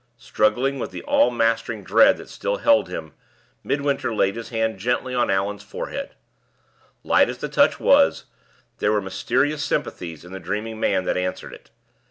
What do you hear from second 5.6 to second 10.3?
forehead. Light as the touch was, there were mysterious sympathies